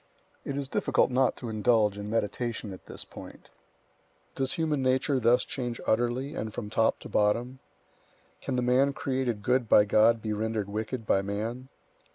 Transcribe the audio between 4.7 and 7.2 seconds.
nature thus change utterly and from top to